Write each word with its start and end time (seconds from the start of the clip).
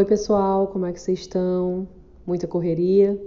Oi, 0.00 0.06
pessoal, 0.06 0.66
como 0.68 0.86
é 0.86 0.94
que 0.94 0.98
vocês 0.98 1.18
estão? 1.18 1.86
Muita 2.26 2.46
correria? 2.46 3.22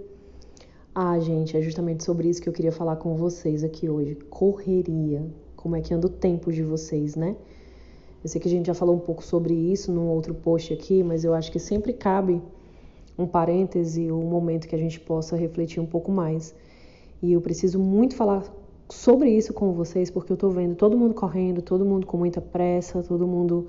Ah, 0.96 1.20
gente, 1.20 1.56
é 1.56 1.62
justamente 1.62 2.04
sobre 2.04 2.28
isso 2.28 2.42
que 2.42 2.50
eu 2.50 2.54
queria 2.54 2.72
falar 2.72 2.96
com 2.96 3.15
vocês 3.15 3.63
aqui 3.63 3.88
hoje. 3.88 4.15
Correria. 4.15 5.23
Como 5.55 5.75
é 5.75 5.81
que 5.81 5.94
anda 5.94 6.07
o 6.07 6.09
tempo 6.09 6.51
de 6.51 6.63
vocês, 6.63 7.15
né? 7.15 7.36
Eu 8.23 8.28
sei 8.28 8.41
que 8.41 8.47
a 8.47 8.49
gente 8.49 8.65
já 8.65 8.73
falou 8.73 8.96
um 8.96 8.99
pouco 8.99 9.23
sobre 9.23 9.54
isso 9.54 9.91
num 9.91 10.07
outro 10.07 10.33
post 10.33 10.73
aqui, 10.73 11.04
mas 11.04 11.24
eu 11.24 11.36
acho 11.36 11.51
que 11.51 11.60
sempre 11.60 11.94
cabe 11.94 12.42
um 13.19 13.28
parêntese, 13.28 14.12
um 14.12 14.24
momento 14.24 14.67
que 14.67 14.76
a 14.76 14.79
gente 14.79 14.99
possa 14.99 15.35
refletir 15.35 15.79
um 15.79 15.85
pouco 15.85 16.12
mais. 16.12 16.55
E 17.21 17.34
eu 17.34 17.40
preciso 17.40 17.77
muito 17.77 18.16
falar 18.16 18.52
sobre 18.90 19.30
isso 19.30 19.53
com 19.53 19.73
vocês, 19.73 20.09
porque 20.09 20.34
eu 20.34 20.38
tô 20.38 20.49
vendo 20.49 20.73
todo 20.73 20.98
mundo 20.98 21.13
correndo, 21.13 21.62
todo 21.62 21.85
mundo 21.85 22.08
com 22.08 22.17
muita 22.17 22.41
pressa, 22.41 23.03
todo 23.03 23.27
mundo 23.27 23.67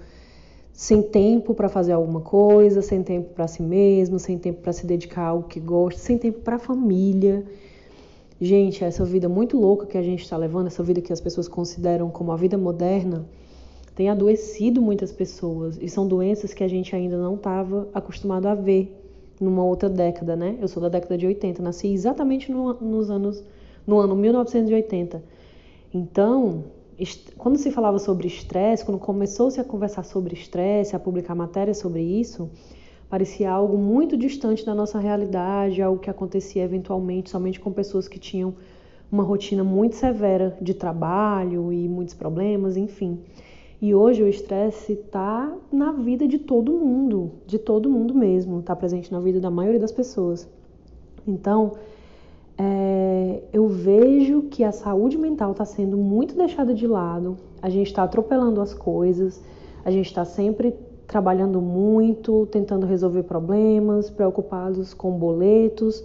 sem 0.75 1.01
tempo 1.01 1.55
para 1.55 1.69
fazer 1.69 1.93
alguma 1.93 2.21
coisa, 2.21 2.83
sem 2.83 3.01
tempo 3.01 3.33
para 3.33 3.47
si 3.47 3.63
mesmo, 3.63 4.19
sem 4.19 4.37
tempo 4.37 4.61
para 4.61 4.73
se 4.73 4.85
dedicar 4.85 5.23
a 5.23 5.29
algo 5.29 5.49
que 5.49 5.61
gosta, 5.61 6.01
sem 6.01 6.19
tempo 6.19 6.41
para 6.41 6.57
a 6.57 6.59
família. 6.59 7.45
Gente, 8.41 8.83
essa 8.83 9.05
vida 9.05 9.29
muito 9.29 9.57
louca 9.57 9.87
que 9.87 9.97
a 9.97 10.03
gente 10.03 10.25
está 10.25 10.37
levando, 10.37 10.67
essa 10.67 10.83
vida 10.83 11.01
que 11.01 11.13
as 11.13 11.21
pessoas 11.21 11.47
consideram 11.47 12.11
como 12.11 12.33
a 12.33 12.37
vida 12.37 12.59
moderna, 12.59 13.25
tem 13.95 14.11
adoecido 14.11 14.83
muitas 14.83 15.13
pessoas 15.13 15.79
e 15.81 15.89
são 15.89 16.09
doenças 16.09 16.53
que 16.53 16.65
a 16.65 16.69
gente 16.69 16.95
ainda 16.97 17.17
não 17.17 17.37
estava 17.37 17.89
acostumado 17.95 18.47
a 18.47 18.55
ver 18.57 18.93
numa 19.41 19.65
outra 19.65 19.89
década, 19.89 20.35
né? 20.35 20.59
Eu 20.61 20.67
sou 20.67 20.83
da 20.83 20.89
década 20.89 21.17
de 21.17 21.25
80, 21.25 21.63
nasci 21.63 21.93
exatamente 21.93 22.51
no, 22.51 22.75
nos 22.75 23.09
anos 23.09 23.45
no 23.87 24.01
ano 24.01 24.17
1980. 24.17 25.23
Então, 25.93 26.65
quando 27.37 27.57
se 27.59 27.71
falava 27.71 27.99
sobre 27.99 28.27
estresse, 28.27 28.85
quando 28.85 28.99
começou-se 28.99 29.61
a 29.61 29.65
conversar 29.65 30.05
sobre 30.05 30.35
estresse, 30.35 30.95
a 30.95 30.99
publicar 30.99 31.35
matérias 31.35 31.79
sobre 31.79 32.03
isso, 32.03 32.51
parecia 33.09 33.51
algo 33.51 33.77
muito 33.77 34.17
distante 34.17 34.65
da 34.65 34.75
nossa 34.75 34.99
realidade, 34.99 35.83
algo 35.83 36.01
que 36.01 36.11
acontecia 36.11 36.63
eventualmente 36.63 37.31
somente 37.31 37.61
com 37.61 37.73
pessoas 37.73 38.07
que 38.07 38.19
tinham 38.19 38.55
uma 39.11 39.23
rotina 39.23 39.63
muito 39.63 39.97
severa 39.97 40.57
de 40.61 40.75
trabalho 40.75 41.73
e 41.73 41.89
muitos 41.89 42.15
problemas, 42.15 42.77
enfim. 42.77 43.21
E 43.81 43.95
hoje 43.95 44.23
o 44.23 44.29
estresse 44.29 44.93
está 44.93 45.53
na 45.71 45.93
vida 45.93 46.27
de 46.27 46.39
todo 46.39 46.73
mundo, 46.73 47.33
de 47.47 47.59
todo 47.59 47.91
mundo 47.91 48.15
mesmo, 48.15 48.61
está 48.61 48.75
presente 48.75 49.13
na 49.13 49.21
vida 49.21 49.41
da 49.41 49.51
maioria 49.51 49.81
das 49.81 49.93
pessoas. 49.93 50.49
Então, 51.27 51.75
é, 52.57 53.43
eu 53.53 53.69
vejo 53.69 54.43
que 54.43 54.63
a 54.63 54.73
saúde 54.73 55.19
mental 55.19 55.53
está 55.53 55.65
sendo 55.65 55.97
muito 55.97 56.37
deixada 56.37 56.73
de 56.73 56.87
lado, 56.87 57.37
a 57.61 57.69
gente 57.69 57.89
está 57.89 58.05
atropelando 58.05 58.61
as 58.61 58.73
coisas, 58.73 59.43
a 59.85 59.91
gente 59.91 60.07
está 60.07 60.25
sempre 60.25 60.75
trabalhando 61.07 61.61
muito, 61.61 62.47
tentando 62.47 62.87
resolver 62.87 63.25
problemas, 63.25 64.09
preocupados 64.09 64.95
com 64.95 65.13
boletos 65.13 66.05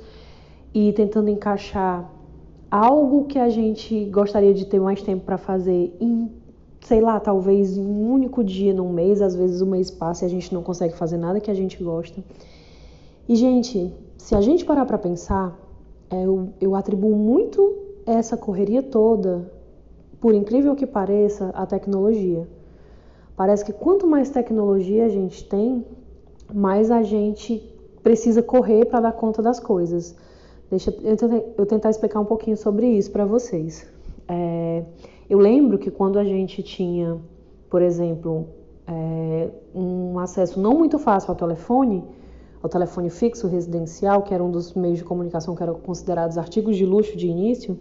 e 0.73 0.91
tentando 0.93 1.29
encaixar 1.29 2.09
algo 2.69 3.25
que 3.25 3.39
a 3.39 3.49
gente 3.49 4.05
gostaria 4.05 4.53
de 4.53 4.65
ter 4.65 4.79
mais 4.79 5.01
tempo 5.01 5.25
para 5.25 5.37
fazer 5.37 5.95
em, 5.99 6.29
sei 6.81 7.01
lá, 7.01 7.19
talvez 7.19 7.77
em 7.77 7.85
um 7.85 8.11
único 8.11 8.43
dia 8.43 8.73
num 8.73 8.91
mês, 8.91 9.21
às 9.21 9.35
vezes 9.35 9.61
o 9.61 9.65
mês 9.65 9.89
passa 9.89 10.25
e 10.25 10.27
a 10.27 10.29
gente 10.29 10.53
não 10.53 10.61
consegue 10.61 10.95
fazer 10.95 11.17
nada 11.17 11.39
que 11.39 11.49
a 11.49 11.53
gente 11.53 11.81
gosta. 11.83 12.23
E, 13.27 13.35
gente, 13.35 13.91
se 14.17 14.35
a 14.35 14.41
gente 14.41 14.65
parar 14.65 14.85
para 14.85 14.97
pensar, 14.97 15.57
eu, 16.11 16.49
eu 16.59 16.75
atribuo 16.75 17.15
muito 17.15 17.75
essa 18.05 18.35
correria 18.35 18.81
toda, 18.81 19.51
por 20.19 20.33
incrível 20.33 20.75
que 20.75 20.85
pareça, 20.85 21.49
à 21.53 21.65
tecnologia. 21.65 22.47
Parece 23.35 23.63
que 23.63 23.71
quanto 23.71 24.05
mais 24.05 24.29
tecnologia 24.29 25.05
a 25.05 25.09
gente 25.09 25.47
tem, 25.47 25.85
mais 26.53 26.91
a 26.91 27.03
gente 27.03 27.63
precisa 28.03 28.41
correr 28.41 28.85
para 28.85 29.01
dar 29.01 29.11
conta 29.13 29.41
das 29.41 29.59
coisas. 29.59 30.15
Deixa 30.69 30.93
eu 31.57 31.65
tentar 31.65 31.89
explicar 31.89 32.19
um 32.19 32.25
pouquinho 32.25 32.57
sobre 32.57 32.87
isso 32.87 33.11
para 33.11 33.25
vocês. 33.25 33.87
É, 34.27 34.83
eu 35.29 35.39
lembro 35.39 35.77
que 35.77 35.89
quando 35.89 36.19
a 36.19 36.23
gente 36.23 36.61
tinha, 36.61 37.17
por 37.69 37.81
exemplo, 37.81 38.47
é, 38.87 39.49
um 39.73 40.19
acesso 40.19 40.59
não 40.59 40.73
muito 40.73 40.99
fácil 40.99 41.31
ao 41.31 41.35
telefone, 41.35 42.03
ao 42.61 42.69
telefone 42.69 43.09
fixo 43.09 43.47
residencial, 43.47 44.23
que 44.23 44.33
era 44.33 44.43
um 44.43 44.51
dos 44.51 44.73
meios 44.73 44.97
de 44.97 45.03
comunicação 45.03 45.55
que 45.55 45.63
eram 45.63 45.75
considerados 45.75 46.37
artigos 46.37 46.75
de 46.75 46.85
luxo 46.85 47.17
de 47.17 47.27
início, 47.27 47.79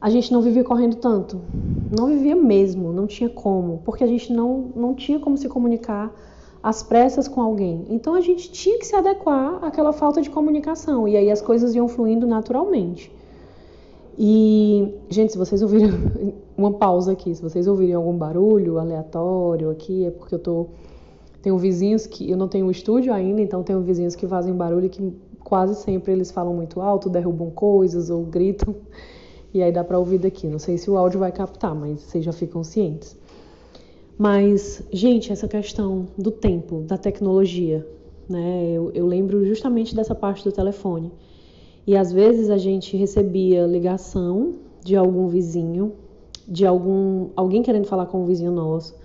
a 0.00 0.10
gente 0.10 0.32
não 0.32 0.42
vivia 0.42 0.64
correndo 0.64 0.96
tanto. 0.96 1.40
Não 1.96 2.08
vivia 2.08 2.34
mesmo, 2.34 2.92
não 2.92 3.06
tinha 3.06 3.30
como, 3.30 3.80
porque 3.84 4.02
a 4.02 4.06
gente 4.06 4.32
não, 4.32 4.72
não 4.74 4.94
tinha 4.94 5.20
como 5.20 5.36
se 5.36 5.48
comunicar 5.48 6.12
às 6.60 6.82
pressas 6.82 7.28
com 7.28 7.40
alguém. 7.40 7.86
Então 7.88 8.14
a 8.14 8.20
gente 8.20 8.50
tinha 8.50 8.78
que 8.78 8.86
se 8.86 8.96
adequar 8.96 9.64
àquela 9.64 9.92
falta 9.92 10.20
de 10.20 10.28
comunicação, 10.28 11.06
e 11.06 11.16
aí 11.16 11.30
as 11.30 11.40
coisas 11.40 11.74
iam 11.76 11.86
fluindo 11.86 12.26
naturalmente. 12.26 13.12
E, 14.18 14.92
gente, 15.08 15.32
se 15.32 15.38
vocês 15.38 15.62
ouvirem 15.62 15.90
uma 16.58 16.72
pausa 16.72 17.12
aqui, 17.12 17.32
se 17.32 17.40
vocês 17.40 17.68
ouvirem 17.68 17.94
algum 17.94 18.16
barulho 18.16 18.78
aleatório 18.78 19.70
aqui, 19.70 20.06
é 20.06 20.10
porque 20.10 20.34
eu 20.34 20.38
tô 20.38 20.66
tenho 21.42 21.58
vizinhos 21.58 22.06
que 22.06 22.30
eu 22.30 22.36
não 22.36 22.46
tenho 22.46 22.66
um 22.66 22.70
estúdio 22.70 23.12
ainda, 23.12 23.40
então 23.40 23.64
tenho 23.64 23.80
vizinhos 23.82 24.14
que 24.14 24.26
fazem 24.28 24.54
barulho 24.54 24.88
que 24.88 25.12
quase 25.40 25.74
sempre 25.74 26.12
eles 26.12 26.30
falam 26.30 26.54
muito 26.54 26.80
alto, 26.80 27.10
derrubam 27.10 27.50
coisas 27.50 28.08
ou 28.08 28.22
gritam. 28.24 28.76
E 29.52 29.62
aí 29.62 29.70
dá 29.70 29.84
para 29.84 29.98
ouvir 29.98 30.18
daqui. 30.18 30.46
Não 30.46 30.58
sei 30.58 30.78
se 30.78 30.90
o 30.90 30.96
áudio 30.96 31.18
vai 31.20 31.32
captar, 31.32 31.74
mas 31.74 32.00
vocês 32.00 32.24
já 32.24 32.32
ficam 32.32 32.62
cientes. 32.64 33.18
Mas, 34.16 34.82
gente, 34.92 35.32
essa 35.32 35.48
questão 35.48 36.06
do 36.16 36.30
tempo, 36.30 36.82
da 36.82 36.96
tecnologia, 36.96 37.86
né? 38.28 38.70
Eu, 38.72 38.92
eu 38.94 39.06
lembro 39.06 39.44
justamente 39.44 39.94
dessa 39.94 40.14
parte 40.14 40.44
do 40.44 40.52
telefone. 40.52 41.12
E 41.86 41.96
às 41.96 42.12
vezes 42.12 42.48
a 42.48 42.56
gente 42.56 42.96
recebia 42.96 43.66
ligação 43.66 44.54
de 44.82 44.96
algum 44.96 45.26
vizinho, 45.26 45.92
de 46.46 46.64
algum 46.64 47.30
alguém 47.34 47.62
querendo 47.62 47.86
falar 47.86 48.06
com 48.06 48.22
um 48.22 48.26
vizinho 48.26 48.52
nosso 48.52 49.01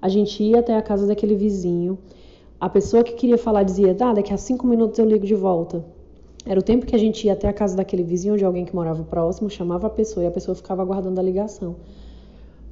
a 0.00 0.08
gente 0.08 0.42
ia 0.42 0.60
até 0.60 0.76
a 0.76 0.82
casa 0.82 1.06
daquele 1.06 1.34
vizinho. 1.34 1.98
A 2.60 2.68
pessoa 2.68 3.02
que 3.04 3.12
queria 3.12 3.38
falar 3.38 3.62
dizia: 3.62 3.96
ah, 4.00 4.12
daqui 4.12 4.32
a 4.32 4.36
cinco 4.36 4.66
minutos 4.66 4.98
eu 4.98 5.04
ligo 5.04 5.26
de 5.26 5.34
volta. 5.34 5.84
Era 6.46 6.58
o 6.58 6.62
tempo 6.62 6.86
que 6.86 6.94
a 6.94 6.98
gente 6.98 7.26
ia 7.26 7.34
até 7.34 7.48
a 7.48 7.52
casa 7.52 7.76
daquele 7.76 8.02
vizinho 8.02 8.36
de 8.36 8.44
alguém 8.44 8.64
que 8.64 8.74
morava 8.74 9.02
próximo, 9.02 9.50
chamava 9.50 9.88
a 9.88 9.90
pessoa 9.90 10.24
e 10.24 10.26
a 10.26 10.30
pessoa 10.30 10.54
ficava 10.54 10.82
aguardando 10.82 11.20
a 11.20 11.22
ligação 11.22 11.76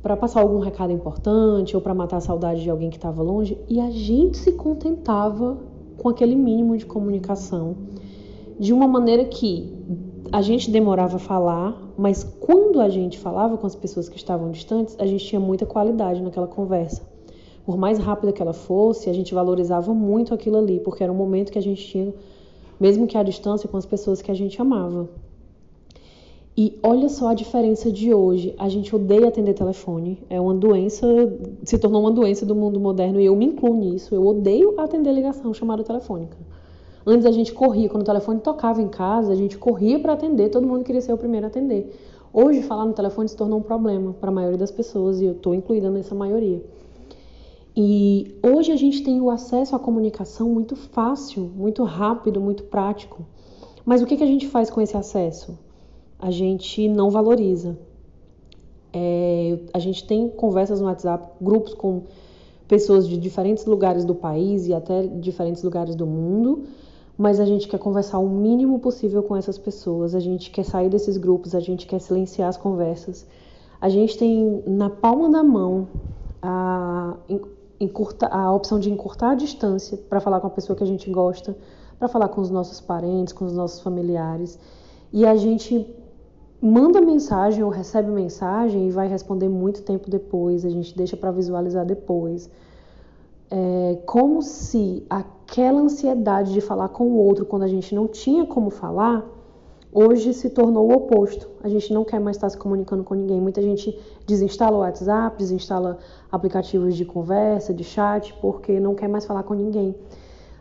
para 0.02 0.16
passar 0.16 0.40
algum 0.40 0.60
recado 0.60 0.92
importante 0.92 1.74
ou 1.74 1.82
para 1.82 1.92
matar 1.92 2.18
a 2.18 2.20
saudade 2.20 2.62
de 2.62 2.70
alguém 2.70 2.90
que 2.90 2.96
estava 2.96 3.22
longe. 3.22 3.58
E 3.68 3.80
a 3.80 3.90
gente 3.90 4.36
se 4.36 4.52
contentava 4.52 5.58
com 5.98 6.08
aquele 6.08 6.36
mínimo 6.36 6.76
de 6.76 6.86
comunicação 6.86 7.76
de 8.58 8.72
uma 8.72 8.86
maneira 8.86 9.24
que 9.24 9.72
a 10.30 10.40
gente 10.40 10.70
demorava 10.70 11.16
a 11.16 11.18
falar, 11.18 11.92
mas 11.98 12.22
quando 12.22 12.80
a 12.80 12.88
gente 12.88 13.18
falava 13.18 13.58
com 13.58 13.66
as 13.66 13.74
pessoas 13.74 14.08
que 14.08 14.16
estavam 14.16 14.50
distantes, 14.50 14.96
a 14.98 15.04
gente 15.04 15.24
tinha 15.24 15.40
muita 15.40 15.66
qualidade 15.66 16.22
naquela 16.22 16.46
conversa 16.46 17.15
por 17.66 17.76
mais 17.76 17.98
rápida 17.98 18.32
que 18.32 18.40
ela 18.40 18.52
fosse, 18.52 19.10
a 19.10 19.12
gente 19.12 19.34
valorizava 19.34 19.92
muito 19.92 20.32
aquilo 20.32 20.56
ali, 20.56 20.78
porque 20.78 21.02
era 21.02 21.12
um 21.12 21.16
momento 21.16 21.50
que 21.50 21.58
a 21.58 21.62
gente 21.62 21.84
tinha, 21.84 22.14
mesmo 22.78 23.08
que 23.08 23.18
à 23.18 23.24
distância, 23.24 23.68
com 23.68 23.76
as 23.76 23.84
pessoas 23.84 24.22
que 24.22 24.30
a 24.30 24.34
gente 24.34 24.62
amava. 24.62 25.08
E 26.56 26.78
olha 26.80 27.08
só 27.08 27.28
a 27.28 27.34
diferença 27.34 27.90
de 27.90 28.14
hoje. 28.14 28.54
A 28.56 28.68
gente 28.68 28.94
odeia 28.94 29.26
atender 29.28 29.52
telefone. 29.52 30.22
É 30.30 30.40
uma 30.40 30.54
doença, 30.54 31.06
se 31.64 31.76
tornou 31.76 32.00
uma 32.00 32.12
doença 32.12 32.46
do 32.46 32.54
mundo 32.54 32.78
moderno 32.78 33.20
e 33.20 33.26
eu 33.26 33.34
me 33.34 33.44
incluo 33.44 33.74
nisso. 33.74 34.14
Eu 34.14 34.24
odeio 34.24 34.80
atender 34.80 35.12
ligação 35.12 35.52
chamada 35.52 35.82
telefônica. 35.82 36.36
Antes 37.04 37.26
a 37.26 37.32
gente 37.32 37.52
corria, 37.52 37.88
quando 37.88 38.02
o 38.02 38.06
telefone 38.06 38.40
tocava 38.40 38.80
em 38.80 38.88
casa, 38.88 39.32
a 39.32 39.36
gente 39.36 39.58
corria 39.58 39.98
para 39.98 40.12
atender, 40.12 40.48
todo 40.48 40.66
mundo 40.66 40.84
queria 40.84 41.00
ser 41.00 41.12
o 41.12 41.18
primeiro 41.18 41.46
a 41.46 41.48
atender. 41.48 41.92
Hoje, 42.32 42.62
falar 42.62 42.84
no 42.86 42.92
telefone 42.92 43.28
se 43.28 43.36
tornou 43.36 43.58
um 43.58 43.62
problema 43.62 44.12
para 44.12 44.30
a 44.30 44.32
maioria 44.32 44.58
das 44.58 44.70
pessoas 44.70 45.20
e 45.20 45.24
eu 45.24 45.32
estou 45.32 45.54
incluída 45.54 45.90
nessa 45.90 46.14
maioria. 46.14 46.62
E 47.76 48.34
hoje 48.42 48.72
a 48.72 48.76
gente 48.76 49.02
tem 49.02 49.20
o 49.20 49.28
acesso 49.28 49.76
à 49.76 49.78
comunicação 49.78 50.48
muito 50.48 50.74
fácil, 50.74 51.42
muito 51.54 51.84
rápido, 51.84 52.40
muito 52.40 52.64
prático. 52.64 53.26
Mas 53.84 54.00
o 54.00 54.06
que, 54.06 54.16
que 54.16 54.22
a 54.22 54.26
gente 54.26 54.48
faz 54.48 54.70
com 54.70 54.80
esse 54.80 54.96
acesso? 54.96 55.58
A 56.18 56.30
gente 56.30 56.88
não 56.88 57.10
valoriza. 57.10 57.78
É, 58.94 59.58
a 59.74 59.78
gente 59.78 60.06
tem 60.06 60.26
conversas 60.26 60.80
no 60.80 60.86
WhatsApp, 60.86 61.34
grupos 61.38 61.74
com 61.74 62.04
pessoas 62.66 63.06
de 63.06 63.18
diferentes 63.18 63.66
lugares 63.66 64.06
do 64.06 64.14
país 64.14 64.66
e 64.66 64.72
até 64.72 65.06
diferentes 65.06 65.62
lugares 65.62 65.94
do 65.94 66.06
mundo, 66.06 66.64
mas 67.16 67.38
a 67.38 67.44
gente 67.44 67.68
quer 67.68 67.78
conversar 67.78 68.18
o 68.18 68.28
mínimo 68.28 68.78
possível 68.78 69.22
com 69.22 69.36
essas 69.36 69.58
pessoas, 69.58 70.14
a 70.14 70.20
gente 70.20 70.50
quer 70.50 70.64
sair 70.64 70.88
desses 70.88 71.18
grupos, 71.18 71.54
a 71.54 71.60
gente 71.60 71.86
quer 71.86 72.00
silenciar 72.00 72.48
as 72.48 72.56
conversas. 72.56 73.26
A 73.78 73.90
gente 73.90 74.16
tem 74.16 74.62
na 74.66 74.88
palma 74.88 75.28
da 75.28 75.44
mão 75.44 75.86
a, 76.40 77.16
encurta, 77.78 78.26
a 78.26 78.52
opção 78.52 78.78
de 78.78 78.90
encurtar 78.90 79.30
a 79.30 79.34
distância 79.34 79.96
para 80.08 80.20
falar 80.20 80.40
com 80.40 80.46
a 80.46 80.50
pessoa 80.50 80.76
que 80.76 80.82
a 80.82 80.86
gente 80.86 81.10
gosta, 81.10 81.56
para 81.98 82.08
falar 82.08 82.28
com 82.28 82.40
os 82.40 82.50
nossos 82.50 82.80
parentes, 82.80 83.32
com 83.32 83.44
os 83.44 83.52
nossos 83.52 83.80
familiares. 83.80 84.58
E 85.12 85.24
a 85.26 85.36
gente 85.36 85.86
manda 86.60 87.00
mensagem 87.00 87.62
ou 87.62 87.70
recebe 87.70 88.10
mensagem 88.10 88.88
e 88.88 88.90
vai 88.90 89.08
responder 89.08 89.48
muito 89.48 89.82
tempo 89.82 90.10
depois, 90.10 90.64
a 90.64 90.70
gente 90.70 90.96
deixa 90.96 91.16
para 91.16 91.30
visualizar 91.30 91.84
depois. 91.84 92.50
É, 93.50 93.98
como 94.06 94.42
se 94.42 95.04
aquela 95.08 95.80
ansiedade 95.80 96.52
de 96.52 96.60
falar 96.60 96.88
com 96.88 97.04
o 97.04 97.16
outro 97.16 97.44
quando 97.44 97.62
a 97.62 97.68
gente 97.68 97.94
não 97.94 98.08
tinha 98.08 98.44
como 98.44 98.70
falar, 98.70 99.24
hoje 99.92 100.32
se 100.34 100.50
tornou 100.50 100.88
o 100.88 100.92
oposto. 100.92 101.48
A 101.62 101.68
gente 101.68 101.92
não 101.92 102.04
quer 102.04 102.20
mais 102.20 102.36
estar 102.36 102.48
se 102.48 102.56
comunicando 102.56 103.04
com 103.04 103.14
ninguém. 103.14 103.40
Muita 103.40 103.62
gente 103.62 103.98
desinstala 104.26 104.76
o 104.76 104.80
WhatsApp, 104.80 105.36
desinstala 105.38 105.98
aplicativos 106.30 106.96
de 106.96 107.04
conversa, 107.04 107.72
de 107.72 107.84
chat, 107.84 108.34
porque 108.40 108.78
não 108.78 108.94
quer 108.94 109.08
mais 109.08 109.24
falar 109.24 109.42
com 109.42 109.54
ninguém. 109.54 109.94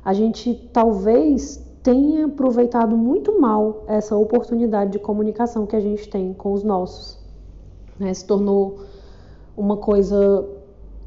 A 0.04 0.13
gente 0.13 0.69
talvez 0.72 1.63
tenha 1.81 2.25
aproveitado 2.25 2.98
muito 2.98 3.39
mal 3.39 3.83
essa 3.88 4.16
oportunidade 4.16 4.92
de 4.92 5.00
comunicação 5.00 5.66
que 5.66 5.75
a 5.75 5.80
gente 5.80 6.10
tem 6.10 6.33
com 6.33 6.54
os 6.54 6.63
nossos. 6.63 7.19
Né? 8.00 8.13
Se 8.13 8.25
tornou 8.25 8.80
uma 9.56 9.78
coisa 9.78 10.48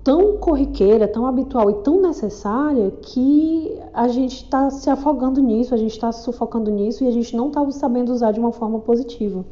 tão 0.08 0.38
corriqueira, 0.38 1.06
tão 1.06 1.26
habitual 1.26 1.68
e 1.68 1.74
tão 1.82 2.00
necessária 2.00 2.90
que 3.02 3.78
a 3.92 4.08
gente 4.08 4.36
está 4.36 4.70
se 4.70 4.88
afogando 4.88 5.38
nisso, 5.38 5.74
a 5.74 5.76
gente 5.76 5.90
está 5.90 6.10
se 6.10 6.22
sufocando 6.24 6.70
nisso 6.70 7.04
e 7.04 7.06
a 7.06 7.10
gente 7.10 7.36
não 7.36 7.48
está 7.48 7.70
sabendo 7.72 8.10
usar 8.10 8.32
de 8.32 8.40
uma 8.40 8.50
forma 8.50 8.78
positiva. 8.78 9.44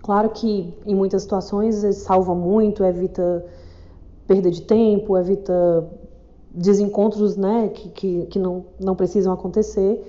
Claro 0.00 0.30
que 0.30 0.72
em 0.86 0.94
muitas 0.94 1.20
situações 1.20 1.84
salva 1.96 2.34
muito, 2.34 2.82
evita 2.82 3.44
perda 4.26 4.50
de 4.50 4.62
tempo, 4.62 5.18
evita 5.18 5.86
desencontros 6.50 7.36
né, 7.36 7.68
que, 7.68 7.90
que, 7.90 8.26
que 8.30 8.38
não, 8.38 8.64
não 8.80 8.96
precisam 8.96 9.34
acontecer. 9.34 10.02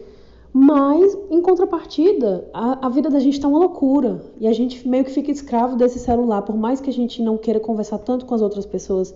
Mas, 0.54 1.18
em 1.30 1.42
contrapartida, 1.42 2.48
a, 2.54 2.88
a 2.88 2.90
vida 2.90 3.10
da 3.10 3.20
gente 3.20 3.34
está 3.34 3.50
uma 3.50 3.60
loucura. 3.60 4.22
E 4.40 4.48
a 4.48 4.54
gente 4.54 4.88
meio 4.88 5.04
que 5.04 5.12
fica 5.12 5.30
escravo 5.30 5.76
desse 5.76 6.00
celular. 6.00 6.44
Por 6.44 6.56
mais 6.56 6.80
que 6.80 6.90
a 6.90 6.94
gente 6.94 7.22
não 7.22 7.38
queira 7.38 7.60
conversar 7.60 7.98
tanto 7.98 8.26
com 8.26 8.34
as 8.34 8.42
outras 8.42 8.66
pessoas 8.66 9.14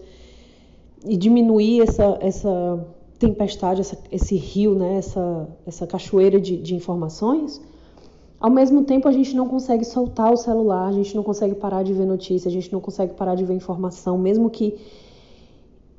e 1.06 1.18
diminuir 1.18 1.82
essa, 1.82 2.18
essa 2.22 2.86
tempestade, 3.20 3.82
essa, 3.82 3.98
esse 4.12 4.36
rio, 4.36 4.76
né, 4.76 4.98
essa, 4.98 5.48
essa 5.66 5.88
cachoeira 5.88 6.40
de, 6.40 6.58
de 6.58 6.76
informações, 6.76 7.62
ao 8.40 8.50
mesmo 8.50 8.84
tempo 8.84 9.08
a 9.08 9.12
gente 9.12 9.36
não 9.36 9.48
consegue 9.48 9.86
soltar 9.86 10.32
o 10.32 10.38
celular, 10.38 10.88
a 10.88 10.92
gente 10.92 11.16
não 11.16 11.24
consegue 11.24 11.56
parar 11.56 11.84
de 11.84 11.94
ver 11.94 12.06
notícia, 12.06 12.50
a 12.50 12.52
gente 12.52 12.72
não 12.72 12.82
consegue 12.82 13.14
parar 13.14 13.36
de 13.36 13.46
ver 13.46 13.54
informação, 13.54 14.18
mesmo 14.18 14.50
que 14.50 14.78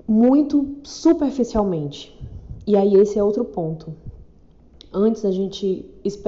muito 0.07 0.77
superficialmente. 0.83 2.15
E 2.67 2.77
aí 2.77 2.95
esse 2.95 3.19
é 3.19 3.25
outro 3.25 3.45
ponto. 3.45 3.95
Antes 4.93 5.25
a 5.25 5.31
gente 5.31 5.87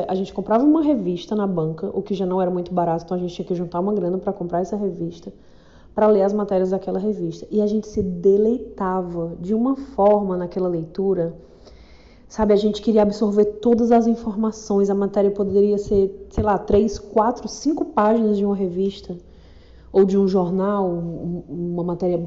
a 0.08 0.14
gente 0.14 0.32
comprava 0.32 0.64
uma 0.64 0.82
revista 0.82 1.37
na 1.37 1.46
banca, 1.46 1.90
o 1.93 2.02
que 2.02 2.14
já 2.14 2.25
não 2.25 2.40
era 2.40 2.50
muito 2.50 2.72
barato, 2.72 3.05
então 3.05 3.17
a 3.17 3.20
gente 3.20 3.34
tinha 3.34 3.46
que 3.46 3.55
juntar 3.55 3.81
uma 3.81 3.93
grana 3.93 4.17
para 4.17 4.32
comprar 4.32 4.61
essa 4.61 4.76
revista 4.76 5.32
para 5.96 6.08
ler 6.08 6.25
as 6.25 6.34
matérias 6.34 6.69
daquela 6.69 6.98
revista. 6.98 7.46
E 7.50 7.62
a 7.62 7.66
gente 7.66 7.88
se 7.88 8.02
deleitava 8.02 9.34
de 9.40 9.54
uma 9.54 9.75
forma 9.75 10.37
naquela 10.37 10.69
leitura. 10.69 11.34
Sabe, 12.28 12.52
a 12.52 12.56
gente 12.56 12.82
queria 12.82 13.00
absorver 13.00 13.46
todas 13.62 13.90
as 13.90 14.06
informações. 14.06 14.90
A 14.90 14.94
matéria 14.94 15.31
poderia 15.31 15.78
ser, 15.78 16.28
sei 16.28 16.44
lá, 16.44 16.58
três, 16.58 16.98
quatro, 16.98 17.48
cinco 17.48 17.87
páginas 17.87 18.37
de 18.37 18.44
uma 18.44 18.54
revista 18.54 19.16
ou 19.90 20.04
de 20.04 20.19
um 20.19 20.28
jornal, 20.28 20.87
uma 21.48 21.82
matéria, 21.82 22.20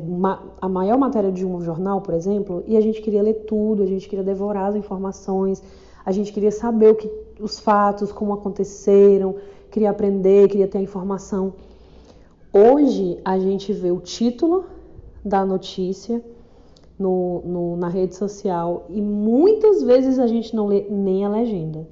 a 0.60 0.68
maior 0.68 0.98
matéria 0.98 1.31
de 1.31 1.45
um 1.45 1.62
jornal, 1.62 2.01
por 2.01 2.16
exemplo, 2.16 2.63
e 2.66 2.75
a 2.75 2.81
gente 2.81 3.00
queria 3.00 3.21
ler 3.21 3.45
tudo, 3.45 3.83
a 3.83 3.86
gente 3.86 4.10
queria 4.10 4.25
devorar 4.25 4.69
as 4.69 4.75
informações, 4.75 5.62
a 6.04 6.12
gente 6.12 6.33
queria 6.33 6.51
saber 6.51 6.89
o 6.89 6.95
que, 6.95 7.12
os 7.39 7.60
fatos, 7.60 8.12
como 8.12 8.33
aconteceram, 8.33 9.36
queria 9.69 9.92
aprender, 9.92 10.48
queria 10.48 10.68
ter 10.68 10.80
a 10.80 10.81
informação. 10.81 11.54
Hoje 12.51 13.19
a 13.24 13.38
gente 13.38 13.72
vê 13.72 13.92
o 13.92 14.00
título 14.00 14.66
da 15.24 15.46
notícia 15.46 16.19
no, 16.98 17.42
no, 17.46 17.78
na 17.78 17.88
rede 17.88 18.16
social 18.16 18.88
e 18.90 19.00
muitas 19.00 19.84
vezes 19.84 20.18
a 20.18 20.25
gente 20.25 20.56
não 20.56 20.66
lê 20.66 20.88
nem 20.90 21.24
a 21.24 21.30
legenda. 21.30 21.88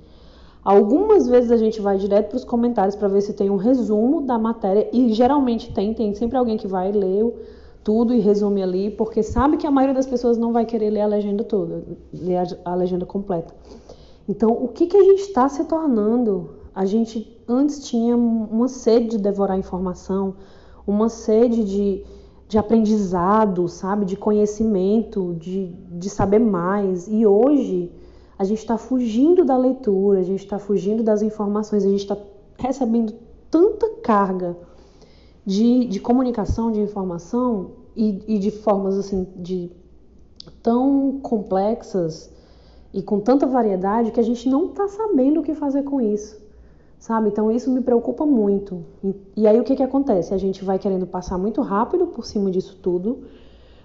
Algumas 0.63 1.27
vezes 1.27 1.51
a 1.51 1.57
gente 1.57 1.79
vai 1.79 1.97
direto 1.97 2.29
para 2.29 2.37
os 2.37 2.43
comentários 2.43 2.95
para 2.95 3.07
ver 3.07 3.21
se 3.21 3.33
tem 3.33 3.51
um 3.51 3.55
resumo 3.55 4.21
da 4.21 4.39
matéria 4.39 4.89
e 4.91 5.13
geralmente 5.13 5.71
tem, 5.71 5.93
tem 5.93 6.15
sempre 6.15 6.37
alguém 6.37 6.57
que 6.57 6.67
vai 6.67 6.91
ler 6.91 7.31
tudo 7.83 8.11
e 8.11 8.19
resume 8.19 8.61
ali, 8.63 8.89
porque 8.89 9.21
sabe 9.21 9.57
que 9.57 9.67
a 9.67 9.71
maioria 9.71 9.93
das 9.93 10.07
pessoas 10.07 10.39
não 10.39 10.51
vai 10.51 10.65
querer 10.65 10.89
ler 10.89 11.01
a 11.01 11.07
legenda 11.07 11.43
toda, 11.43 11.83
ler 12.11 12.37
a, 12.37 12.71
a 12.71 12.75
legenda 12.75 13.05
completa. 13.05 13.53
Então, 14.27 14.51
o 14.51 14.67
que, 14.67 14.87
que 14.87 14.97
a 14.97 15.03
gente 15.03 15.21
está 15.21 15.47
se 15.47 15.63
tornando? 15.65 16.56
A 16.77 16.85
gente 16.85 17.35
antes 17.47 17.79
tinha 17.89 18.15
uma 18.15 18.67
sede 18.67 19.07
de 19.07 19.17
devorar 19.17 19.57
informação, 19.57 20.35
uma 20.85 21.09
sede 21.09 21.63
de, 21.63 22.05
de 22.47 22.55
aprendizado, 22.55 23.67
sabe? 23.67 24.05
De 24.05 24.15
conhecimento, 24.15 25.35
de, 25.39 25.69
de 25.73 26.07
saber 26.07 26.37
mais. 26.37 27.07
E 27.07 27.25
hoje 27.25 27.91
a 28.37 28.43
gente 28.43 28.59
está 28.59 28.77
fugindo 28.77 29.43
da 29.43 29.57
leitura, 29.57 30.19
a 30.19 30.23
gente 30.23 30.43
está 30.43 30.59
fugindo 30.59 31.01
das 31.01 31.23
informações, 31.23 31.83
a 31.83 31.89
gente 31.89 32.01
está 32.01 32.15
recebendo 32.59 33.11
tanta 33.49 33.89
carga 34.03 34.55
de, 35.43 35.85
de 35.85 35.99
comunicação, 35.99 36.71
de 36.71 36.79
informação 36.79 37.71
e, 37.95 38.23
e 38.27 38.37
de 38.37 38.51
formas 38.51 38.99
assim, 38.99 39.27
de 39.35 39.71
tão 40.61 41.17
complexas 41.23 42.31
e 42.93 43.01
com 43.01 43.19
tanta 43.19 43.47
variedade 43.47 44.11
que 44.11 44.19
a 44.19 44.23
gente 44.23 44.47
não 44.47 44.67
está 44.67 44.87
sabendo 44.87 45.39
o 45.39 45.43
que 45.43 45.55
fazer 45.55 45.81
com 45.81 45.99
isso 45.99 46.45
sabe? 46.99 47.29
Então 47.29 47.51
isso 47.51 47.71
me 47.71 47.81
preocupa 47.81 48.25
muito. 48.25 48.83
E, 49.03 49.15
e, 49.37 49.47
aí 49.47 49.59
o 49.59 49.63
que 49.63 49.75
que 49.75 49.83
acontece? 49.83 50.33
A 50.33 50.37
gente 50.37 50.63
vai 50.63 50.79
querendo 50.79 51.05
passar 51.05 51.37
muito 51.37 51.61
rápido 51.61 52.07
por 52.07 52.25
cima 52.25 52.49
disso 52.49 52.77
tudo. 52.81 53.19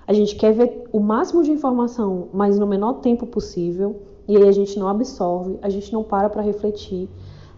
A 0.06 0.12
gente 0.12 0.34
quer 0.36 0.52
ver 0.52 0.88
o 0.92 0.98
máximo 0.98 1.42
de 1.42 1.52
informação, 1.52 2.28
mas 2.32 2.58
no 2.58 2.66
menor 2.66 2.94
tempo 2.94 3.26
possível. 3.26 4.02
E 4.26 4.36
aí 4.36 4.48
a 4.48 4.52
gente 4.52 4.78
não 4.78 4.88
absorve, 4.88 5.58
a 5.62 5.68
gente 5.68 5.92
não 5.92 6.02
para 6.04 6.30
para 6.30 6.42
refletir, 6.42 7.08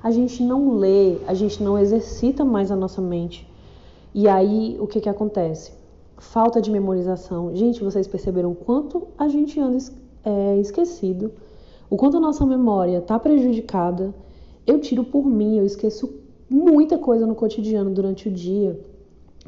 a 0.02 0.10
gente 0.10 0.42
não 0.42 0.76
lê, 0.76 1.18
a 1.26 1.34
gente 1.34 1.62
não 1.62 1.78
exercita 1.78 2.44
mais 2.44 2.70
a 2.70 2.76
nossa 2.76 3.02
mente. 3.02 3.48
E 4.14 4.26
aí 4.28 4.76
o 4.80 4.86
que 4.86 5.00
que 5.00 5.08
acontece? 5.08 5.72
Falta 6.16 6.62
de 6.62 6.70
memorização. 6.70 7.54
Gente, 7.54 7.82
vocês 7.84 8.06
perceberam 8.06 8.54
quanto 8.54 9.08
a 9.18 9.28
gente 9.28 9.60
anda 9.60 9.76
é, 10.24 10.56
esquecido, 10.58 11.32
o 11.90 11.96
quanto 11.96 12.16
a 12.16 12.20
nossa 12.20 12.46
memória 12.46 12.98
está 12.98 13.18
prejudicada 13.18 14.14
eu 14.66 14.80
tiro 14.80 15.04
por 15.04 15.26
mim, 15.26 15.58
eu 15.58 15.64
esqueço 15.64 16.14
muita 16.48 16.98
coisa 16.98 17.26
no 17.26 17.34
cotidiano 17.34 17.90
durante 17.90 18.28
o 18.28 18.32
dia. 18.32 18.78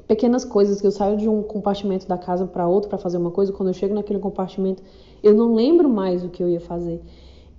Pequenas 0.06 0.44
coisas 0.44 0.80
que 0.80 0.86
eu 0.86 0.90
saio 0.90 1.16
de 1.16 1.28
um 1.28 1.42
compartimento 1.42 2.06
da 2.06 2.18
casa 2.18 2.46
para 2.46 2.68
outro 2.68 2.88
para 2.88 2.98
fazer 2.98 3.16
uma 3.16 3.30
coisa, 3.30 3.52
quando 3.52 3.70
eu 3.70 3.74
chego 3.74 3.94
naquele 3.94 4.18
compartimento, 4.18 4.82
eu 5.22 5.34
não 5.34 5.54
lembro 5.54 5.88
mais 5.88 6.24
o 6.24 6.28
que 6.28 6.42
eu 6.42 6.48
ia 6.48 6.60
fazer. 6.60 7.00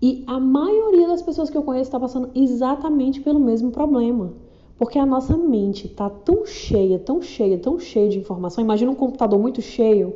E 0.01 0.23
a 0.27 0.39
maioria 0.39 1.07
das 1.07 1.21
pessoas 1.21 1.49
que 1.49 1.57
eu 1.57 1.63
conheço 1.63 1.87
está 1.87 1.99
passando 1.99 2.29
exatamente 2.35 3.19
pelo 3.21 3.39
mesmo 3.39 3.71
problema. 3.71 4.33
Porque 4.77 4.99
a 4.99 5.05
nossa 5.05 5.35
mente 5.35 5.87
está 5.87 6.07
tão 6.07 6.45
cheia, 6.45 6.99
tão 6.99 7.19
cheia, 7.19 7.57
tão 7.57 7.79
cheia 7.79 8.07
de 8.07 8.19
informação. 8.19 8.63
Imagina 8.63 8.91
um 8.91 8.95
computador 8.95 9.39
muito 9.39 9.59
cheio 9.59 10.13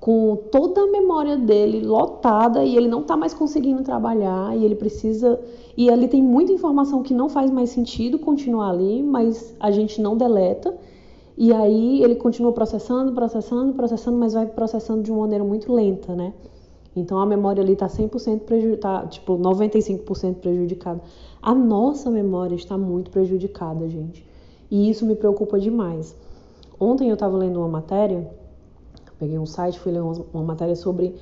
com 0.00 0.36
toda 0.50 0.82
a 0.82 0.86
memória 0.86 1.36
dele 1.36 1.80
lotada 1.80 2.62
e 2.64 2.76
ele 2.76 2.88
não 2.88 3.00
está 3.00 3.16
mais 3.16 3.32
conseguindo 3.32 3.82
trabalhar 3.82 4.56
e 4.56 4.64
ele 4.64 4.74
precisa 4.74 5.40
e 5.76 5.90
ali 5.90 6.08
tem 6.08 6.22
muita 6.22 6.52
informação 6.52 7.02
que 7.02 7.12
não 7.12 7.28
faz 7.28 7.50
mais 7.50 7.70
sentido 7.70 8.18
continuar 8.18 8.70
ali, 8.70 9.02
mas 9.02 9.54
a 9.60 9.70
gente 9.70 10.00
não 10.00 10.16
deleta. 10.16 10.74
E 11.36 11.52
aí 11.52 12.02
ele 12.02 12.14
continua 12.14 12.50
processando, 12.52 13.12
processando, 13.12 13.74
processando, 13.74 14.16
mas 14.16 14.32
vai 14.32 14.46
processando 14.46 15.02
de 15.02 15.12
uma 15.12 15.20
maneira 15.20 15.44
muito 15.44 15.70
lenta, 15.70 16.14
né? 16.14 16.32
Então 16.94 17.18
a 17.18 17.26
memória 17.26 17.62
ali 17.62 17.74
está 17.74 17.88
100% 17.88 18.40
prejudicada, 18.40 19.06
tipo 19.08 19.36
95% 19.36 20.36
prejudicada. 20.36 21.02
A 21.42 21.54
nossa 21.54 22.10
memória 22.10 22.54
está 22.54 22.78
muito 22.78 23.10
prejudicada, 23.10 23.86
gente. 23.86 24.26
E 24.70 24.88
isso 24.88 25.04
me 25.04 25.14
preocupa 25.14 25.58
demais. 25.58 26.16
Ontem 26.80 27.08
eu 27.08 27.14
estava 27.14 27.36
lendo 27.36 27.58
uma 27.58 27.68
matéria 27.68 28.26
Peguei 29.18 29.38
um 29.38 29.46
site, 29.46 29.78
fui 29.78 29.92
ler 29.92 30.02
uma, 30.02 30.42
matéria 30.42 30.76
sobre 30.76 31.14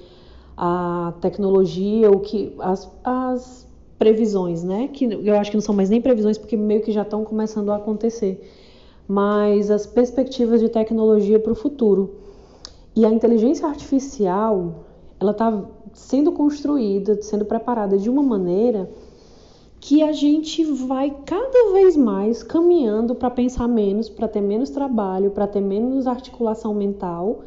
a 0.57 1.15
tecnologia, 1.21 2.11
o 2.11 2.21
que 2.21 2.55
as, 2.59 2.91
as 3.05 3.67
previsões, 3.99 4.65
né? 4.65 4.89
Que 4.89 5.05
eu 5.05 5.35
acho 5.37 5.51
que 5.51 5.57
não 5.57 5.63
são 5.63 5.75
mais 5.75 5.91
nem 5.91 6.01
previsões 6.01 6.37
porque 6.37 6.57
meio 6.57 6.83
que 6.83 6.93
já 6.93 7.03
estão 7.03 7.25
começando 7.25 7.71
a 7.71 7.77
acontecer, 7.77 8.51
mas 9.07 9.71
as 9.71 9.87
perspectivas 9.87 10.61
de 10.61 10.69
tecnologia 10.69 11.39
para 11.39 11.53
o 11.53 11.55
futuro. 11.55 12.17
E 12.97 13.05
a 13.05 13.11
inteligência 13.11 13.67
artificial, 13.67 14.85
ela 15.21 15.33
está 15.33 15.65
sendo 15.93 16.33
construída, 16.33 17.21
sendo 17.23 17.45
preparada 17.45 17.97
de 17.97 18.11
uma 18.11 18.23
maneira 18.23 18.91
que 19.81 20.03
a 20.03 20.13
gente 20.13 20.65
vai 20.65 21.15
cada 21.27 21.73
vez 21.73 21.97
mais 21.97 22.43
caminhando 22.43 23.15
para 23.15 23.31
pensar 23.31 23.69
menos, 23.69 24.09
para 24.09 24.27
ter 24.27 24.41
menos 24.41 24.71
trabalho, 24.71 25.31
para 25.31 25.47
ter 25.47 25.61
menos 25.61 26.07
articulação 26.07 26.73
mental 26.73 27.43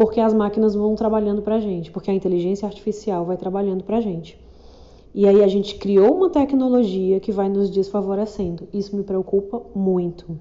porque 0.00 0.18
as 0.18 0.32
máquinas 0.32 0.74
vão 0.74 0.94
trabalhando 0.94 1.42
para 1.42 1.56
a 1.56 1.60
gente, 1.60 1.90
porque 1.90 2.10
a 2.10 2.14
inteligência 2.14 2.66
artificial 2.66 3.26
vai 3.26 3.36
trabalhando 3.36 3.84
para 3.84 3.98
a 3.98 4.00
gente. 4.00 4.40
E 5.14 5.28
aí 5.28 5.44
a 5.44 5.46
gente 5.46 5.74
criou 5.74 6.16
uma 6.16 6.30
tecnologia 6.30 7.20
que 7.20 7.30
vai 7.30 7.50
nos 7.50 7.68
desfavorecendo. 7.68 8.66
Isso 8.72 8.96
me 8.96 9.02
preocupa 9.02 9.60
muito. 9.74 10.38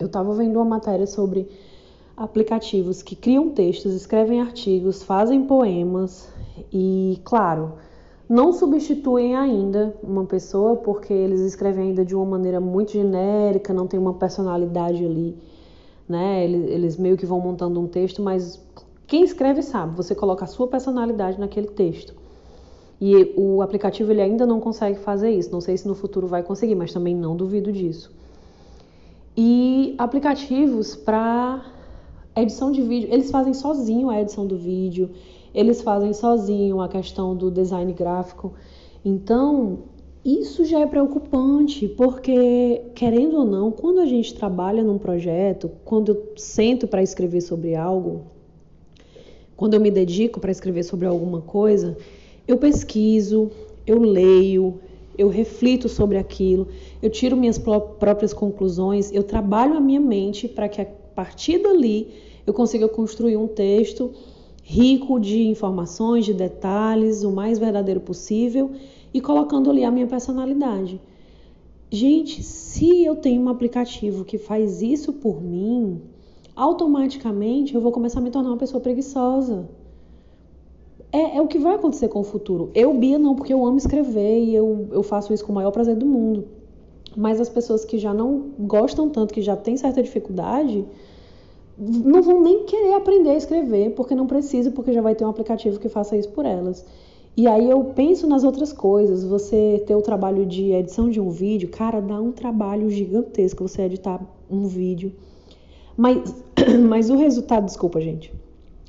Eu 0.00 0.06
estava 0.06 0.34
vendo 0.34 0.56
uma 0.56 0.64
matéria 0.64 1.06
sobre 1.06 1.48
aplicativos 2.16 3.02
que 3.02 3.14
criam 3.14 3.50
textos, 3.50 3.94
escrevem 3.94 4.40
artigos, 4.40 5.04
fazem 5.04 5.44
poemas 5.44 6.28
e, 6.72 7.20
claro, 7.22 7.74
não 8.28 8.52
substituem 8.52 9.36
ainda 9.36 9.94
uma 10.02 10.24
pessoa 10.24 10.74
porque 10.74 11.12
eles 11.12 11.42
escrevem 11.42 11.90
ainda 11.90 12.04
de 12.04 12.16
uma 12.16 12.24
maneira 12.26 12.58
muito 12.58 12.90
genérica, 12.90 13.72
não 13.72 13.86
tem 13.86 14.00
uma 14.00 14.14
personalidade 14.14 15.04
ali, 15.04 15.38
né? 16.12 16.44
Eles, 16.44 16.70
eles 16.70 16.96
meio 16.96 17.16
que 17.16 17.26
vão 17.26 17.40
montando 17.40 17.80
um 17.80 17.88
texto, 17.88 18.22
mas 18.22 18.62
quem 19.06 19.24
escreve 19.24 19.62
sabe, 19.62 19.96
você 19.96 20.14
coloca 20.14 20.44
a 20.44 20.48
sua 20.48 20.68
personalidade 20.68 21.40
naquele 21.40 21.68
texto. 21.68 22.14
E 23.00 23.34
o 23.36 23.60
aplicativo 23.62 24.12
ele 24.12 24.20
ainda 24.20 24.46
não 24.46 24.60
consegue 24.60 25.00
fazer 25.00 25.30
isso. 25.30 25.50
Não 25.50 25.60
sei 25.60 25.76
se 25.76 25.88
no 25.88 25.94
futuro 25.94 26.28
vai 26.28 26.42
conseguir, 26.42 26.76
mas 26.76 26.92
também 26.92 27.16
não 27.16 27.34
duvido 27.34 27.72
disso. 27.72 28.14
E 29.36 29.94
aplicativos 29.98 30.94
para 30.94 31.64
edição 32.36 32.70
de 32.70 32.80
vídeo, 32.80 33.08
eles 33.12 33.30
fazem 33.30 33.54
sozinho 33.54 34.08
a 34.08 34.20
edição 34.20 34.46
do 34.46 34.56
vídeo, 34.56 35.10
eles 35.54 35.82
fazem 35.82 36.12
sozinho 36.12 36.80
a 36.80 36.88
questão 36.88 37.34
do 37.34 37.50
design 37.50 37.92
gráfico. 37.92 38.52
Então, 39.04 39.80
isso 40.24 40.64
já 40.64 40.80
é 40.80 40.86
preocupante, 40.86 41.88
porque, 41.88 42.80
querendo 42.94 43.38
ou 43.38 43.44
não, 43.44 43.72
quando 43.72 43.98
a 43.98 44.06
gente 44.06 44.34
trabalha 44.34 44.82
num 44.82 44.96
projeto, 44.96 45.70
quando 45.84 46.12
eu 46.12 46.32
sento 46.36 46.86
para 46.86 47.02
escrever 47.02 47.40
sobre 47.40 47.74
algo, 47.74 48.22
quando 49.56 49.74
eu 49.74 49.80
me 49.80 49.90
dedico 49.90 50.38
para 50.38 50.52
escrever 50.52 50.84
sobre 50.84 51.06
alguma 51.06 51.40
coisa, 51.40 51.96
eu 52.46 52.56
pesquiso, 52.56 53.50
eu 53.84 54.00
leio, 54.00 54.80
eu 55.18 55.28
reflito 55.28 55.88
sobre 55.88 56.18
aquilo, 56.18 56.68
eu 57.02 57.10
tiro 57.10 57.36
minhas 57.36 57.58
próprias 57.58 58.32
conclusões, 58.32 59.12
eu 59.12 59.24
trabalho 59.24 59.74
a 59.74 59.80
minha 59.80 60.00
mente 60.00 60.46
para 60.46 60.68
que 60.68 60.80
a 60.80 60.86
partir 61.14 61.58
dali 61.58 62.08
eu 62.46 62.54
consiga 62.54 62.88
construir 62.88 63.36
um 63.36 63.46
texto 63.46 64.12
rico 64.62 65.18
de 65.18 65.48
informações, 65.48 66.24
de 66.24 66.32
detalhes, 66.32 67.24
o 67.24 67.32
mais 67.32 67.58
verdadeiro 67.58 68.00
possível 68.00 68.70
e 69.12 69.20
colocando 69.20 69.70
ali 69.70 69.84
a 69.84 69.90
minha 69.90 70.06
personalidade. 70.06 71.00
Gente, 71.90 72.42
se 72.42 73.04
eu 73.04 73.16
tenho 73.16 73.42
um 73.42 73.48
aplicativo 73.48 74.24
que 74.24 74.38
faz 74.38 74.80
isso 74.80 75.12
por 75.12 75.42
mim, 75.42 76.00
automaticamente 76.56 77.74
eu 77.74 77.80
vou 77.80 77.92
começar 77.92 78.20
a 78.20 78.22
me 78.22 78.30
tornar 78.30 78.50
uma 78.50 78.56
pessoa 78.56 78.80
preguiçosa. 78.80 79.68
É, 81.10 81.36
é, 81.36 81.40
o 81.42 81.46
que 81.46 81.58
vai 81.58 81.74
acontecer 81.74 82.08
com 82.08 82.20
o 82.20 82.24
futuro. 82.24 82.70
Eu, 82.74 82.94
Bia, 82.94 83.18
não, 83.18 83.34
porque 83.34 83.52
eu 83.52 83.66
amo 83.66 83.76
escrever 83.76 84.42
e 84.42 84.54
eu, 84.54 84.88
eu 84.90 85.02
faço 85.02 85.34
isso 85.34 85.44
com 85.44 85.52
o 85.52 85.54
maior 85.54 85.70
prazer 85.70 85.94
do 85.94 86.06
mundo. 86.06 86.46
Mas 87.14 87.38
as 87.38 87.50
pessoas 87.50 87.84
que 87.84 87.98
já 87.98 88.14
não 88.14 88.52
gostam 88.58 89.10
tanto, 89.10 89.34
que 89.34 89.42
já 89.42 89.54
têm 89.54 89.76
certa 89.76 90.02
dificuldade, 90.02 90.86
não 91.78 92.22
vão 92.22 92.42
nem 92.42 92.64
querer 92.64 92.94
aprender 92.94 93.30
a 93.30 93.36
escrever, 93.36 93.94
porque 93.94 94.14
não 94.14 94.26
precisa, 94.26 94.70
porque 94.70 94.92
já 94.92 95.00
vai 95.00 95.14
ter 95.14 95.24
um 95.24 95.30
aplicativo 95.30 95.78
que 95.78 95.88
faça 95.88 96.16
isso 96.16 96.30
por 96.30 96.44
elas. 96.44 96.84
E 97.34 97.46
aí 97.46 97.68
eu 97.68 97.82
penso 97.84 98.26
nas 98.26 98.44
outras 98.44 98.72
coisas. 98.72 99.24
Você 99.24 99.82
ter 99.86 99.94
o 99.94 100.02
trabalho 100.02 100.44
de 100.44 100.72
edição 100.72 101.08
de 101.08 101.20
um 101.20 101.30
vídeo, 101.30 101.68
cara, 101.68 102.00
dá 102.00 102.20
um 102.20 102.30
trabalho 102.30 102.90
gigantesco 102.90 103.66
você 103.66 103.82
editar 103.82 104.20
um 104.50 104.66
vídeo. 104.66 105.12
Mas, 105.96 106.34
mas 106.88 107.08
o 107.08 107.16
resultado, 107.16 107.64
desculpa, 107.64 108.00
gente. 108.00 108.32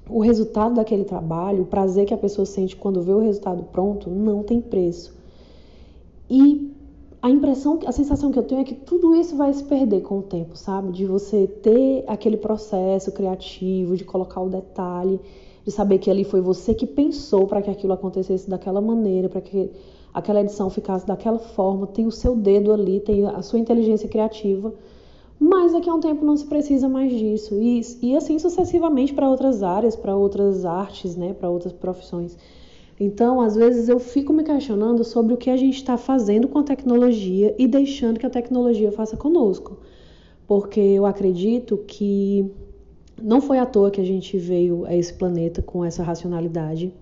O 0.09 0.19
resultado 0.19 0.75
daquele 0.75 1.05
trabalho, 1.05 1.63
o 1.63 1.65
prazer 1.65 2.05
que 2.05 2.13
a 2.13 2.17
pessoa 2.17 2.45
sente 2.45 2.75
quando 2.75 3.01
vê 3.01 3.13
o 3.13 3.19
resultado 3.19 3.63
pronto, 3.71 4.09
não 4.09 4.43
tem 4.43 4.59
preço. 4.59 5.15
E 6.29 6.72
a 7.23 7.29
impressão, 7.29 7.79
a 7.85 7.91
sensação 7.93 8.33
que 8.33 8.37
eu 8.37 8.43
tenho 8.43 8.59
é 8.59 8.63
que 8.65 8.75
tudo 8.75 9.15
isso 9.15 9.37
vai 9.37 9.53
se 9.53 9.63
perder 9.63 10.01
com 10.01 10.19
o 10.19 10.21
tempo, 10.21 10.57
sabe? 10.57 10.91
De 10.91 11.05
você 11.05 11.47
ter 11.47 12.03
aquele 12.05 12.35
processo 12.35 13.13
criativo, 13.13 13.95
de 13.95 14.03
colocar 14.03 14.41
o 14.41 14.49
detalhe, 14.49 15.21
de 15.63 15.71
saber 15.71 15.99
que 15.99 16.11
ali 16.11 16.25
foi 16.25 16.41
você 16.41 16.73
que 16.73 16.85
pensou 16.85 17.47
para 17.47 17.61
que 17.61 17.69
aquilo 17.69 17.93
acontecesse 17.93 18.49
daquela 18.49 18.81
maneira, 18.81 19.29
para 19.29 19.39
que 19.39 19.71
aquela 20.13 20.41
edição 20.41 20.69
ficasse 20.69 21.07
daquela 21.07 21.39
forma, 21.39 21.87
tem 21.87 22.05
o 22.05 22.11
seu 22.11 22.35
dedo 22.35 22.73
ali, 22.73 22.99
tem 22.99 23.25
a 23.25 23.41
sua 23.41 23.57
inteligência 23.57 24.09
criativa. 24.09 24.73
Mas 25.39 25.71
daqui 25.71 25.89
a 25.89 25.93
um 25.93 26.01
tempo 26.01 26.25
não 26.25 26.35
se 26.35 26.45
precisa 26.45 26.89
mais 26.89 27.09
disso. 27.09 27.55
E, 27.55 27.79
e 28.01 28.17
assim 28.17 28.37
sucessivamente 28.37 29.13
para 29.13 29.29
outras 29.29 29.63
áreas, 29.63 29.95
para 29.95 30.13
outras 30.13 30.65
artes, 30.65 31.15
né, 31.15 31.33
para 31.33 31.49
outras 31.49 31.71
profissões. 31.71 32.37
Então, 33.03 33.41
às 33.41 33.53
vezes 33.53 33.89
eu 33.89 33.99
fico 33.99 34.31
me 34.31 34.43
questionando 34.43 35.03
sobre 35.03 35.33
o 35.33 35.37
que 35.37 35.49
a 35.49 35.57
gente 35.57 35.75
está 35.75 35.97
fazendo 35.97 36.47
com 36.47 36.59
a 36.59 36.63
tecnologia 36.63 37.53
e 37.57 37.67
deixando 37.67 38.17
que 38.17 38.25
a 38.25 38.29
tecnologia 38.29 38.93
faça 38.93 39.17
conosco. 39.17 39.77
Porque 40.47 40.79
eu 40.79 41.05
acredito 41.05 41.77
que 41.85 42.49
não 43.21 43.41
foi 43.41 43.59
à 43.59 43.65
toa 43.65 43.91
que 43.91 43.99
a 43.99 44.05
gente 44.05 44.37
veio 44.37 44.85
a 44.85 44.95
esse 44.95 45.13
planeta 45.13 45.61
com 45.61 45.83
essa 45.83 46.01
racionalidade, 46.01 46.93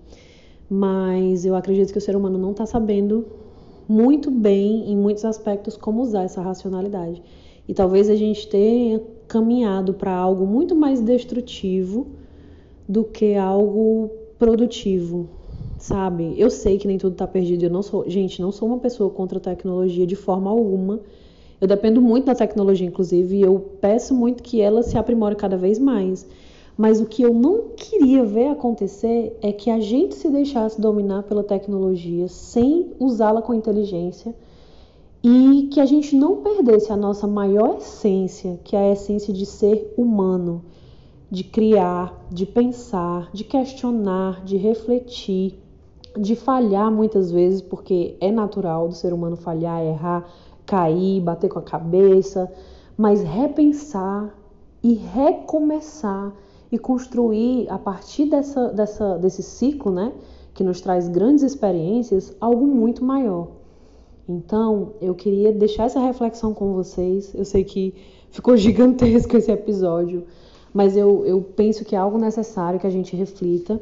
mas 0.68 1.44
eu 1.44 1.54
acredito 1.54 1.92
que 1.92 1.98
o 1.98 2.00
ser 2.00 2.16
humano 2.16 2.36
não 2.36 2.50
está 2.50 2.66
sabendo 2.66 3.24
muito 3.88 4.28
bem, 4.28 4.90
em 4.90 4.96
muitos 4.96 5.24
aspectos, 5.24 5.76
como 5.76 6.02
usar 6.02 6.24
essa 6.24 6.42
racionalidade. 6.42 7.22
E 7.68 7.72
talvez 7.72 8.10
a 8.10 8.16
gente 8.16 8.48
tenha 8.48 9.00
caminhado 9.28 9.94
para 9.94 10.12
algo 10.12 10.44
muito 10.46 10.74
mais 10.74 11.00
destrutivo 11.00 12.08
do 12.88 13.04
que 13.04 13.36
algo 13.36 14.10
produtivo, 14.36 15.28
sabe? 15.82 16.34
Eu 16.38 16.48
sei 16.48 16.78
que 16.78 16.86
nem 16.86 16.96
tudo 16.96 17.16
tá 17.16 17.26
perdido. 17.26 17.64
Eu 17.64 17.70
não 17.70 17.82
sou, 17.82 18.08
gente, 18.08 18.40
não 18.40 18.52
sou 18.52 18.68
uma 18.68 18.78
pessoa 18.78 19.10
contra 19.10 19.38
a 19.38 19.40
tecnologia 19.40 20.06
de 20.06 20.14
forma 20.14 20.48
alguma. 20.48 21.00
Eu 21.60 21.66
dependo 21.66 22.00
muito 22.00 22.26
da 22.26 22.36
tecnologia, 22.36 22.86
inclusive, 22.86 23.36
e 23.36 23.42
eu 23.42 23.58
peço 23.80 24.14
muito 24.14 24.44
que 24.44 24.60
ela 24.60 24.82
se 24.84 24.96
aprimore 24.96 25.34
cada 25.34 25.56
vez 25.56 25.80
mais. 25.80 26.24
Mas 26.76 27.00
o 27.00 27.06
que 27.06 27.22
eu 27.22 27.34
não 27.34 27.70
queria 27.76 28.24
ver 28.24 28.48
acontecer 28.48 29.36
é 29.42 29.52
que 29.52 29.70
a 29.70 29.80
gente 29.80 30.14
se 30.14 30.30
deixasse 30.30 30.80
dominar 30.80 31.24
pela 31.24 31.42
tecnologia 31.42 32.28
sem 32.28 32.92
usá-la 32.98 33.42
com 33.42 33.52
inteligência 33.52 34.34
e 35.22 35.68
que 35.72 35.80
a 35.80 35.84
gente 35.84 36.14
não 36.14 36.36
perdesse 36.36 36.92
a 36.92 36.96
nossa 36.96 37.26
maior 37.26 37.78
essência, 37.78 38.58
que 38.62 38.76
é 38.76 38.90
a 38.90 38.92
essência 38.92 39.32
de 39.34 39.44
ser 39.44 39.92
humano, 39.96 40.62
de 41.28 41.42
criar, 41.42 42.24
de 42.30 42.46
pensar, 42.46 43.30
de 43.32 43.44
questionar, 43.44 44.44
de 44.44 44.56
refletir, 44.56 45.60
de 46.18 46.36
falhar 46.36 46.90
muitas 46.90 47.30
vezes, 47.30 47.62
porque 47.62 48.16
é 48.20 48.30
natural 48.30 48.88
do 48.88 48.94
ser 48.94 49.12
humano 49.12 49.36
falhar, 49.36 49.82
errar, 49.82 50.26
cair, 50.66 51.20
bater 51.20 51.48
com 51.48 51.58
a 51.58 51.62
cabeça, 51.62 52.50
mas 52.96 53.22
repensar 53.22 54.34
e 54.82 54.94
recomeçar 54.94 56.32
e 56.70 56.78
construir 56.78 57.68
a 57.68 57.78
partir 57.78 58.26
dessa, 58.26 58.68
dessa, 58.68 59.18
desse 59.18 59.42
ciclo, 59.42 59.92
né, 59.92 60.12
que 60.54 60.64
nos 60.64 60.80
traz 60.80 61.08
grandes 61.08 61.42
experiências, 61.42 62.34
algo 62.40 62.66
muito 62.66 63.04
maior. 63.04 63.48
Então, 64.28 64.92
eu 65.00 65.14
queria 65.14 65.52
deixar 65.52 65.84
essa 65.84 66.00
reflexão 66.00 66.54
com 66.54 66.72
vocês. 66.72 67.34
Eu 67.34 67.44
sei 67.44 67.64
que 67.64 67.94
ficou 68.30 68.56
gigantesco 68.58 69.36
esse 69.36 69.50
episódio, 69.50 70.24
mas 70.72 70.96
eu, 70.96 71.26
eu 71.26 71.42
penso 71.42 71.84
que 71.84 71.94
é 71.94 71.98
algo 71.98 72.18
necessário 72.18 72.80
que 72.80 72.86
a 72.86 72.90
gente 72.90 73.14
reflita 73.14 73.80